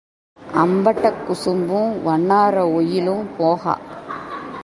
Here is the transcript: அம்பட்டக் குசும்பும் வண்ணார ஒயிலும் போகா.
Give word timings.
அம்பட்டக் 0.55 1.19
குசும்பும் 1.27 2.01
வண்ணார 2.01 2.73
ஒயிலும் 2.73 3.29
போகா. 3.39 3.77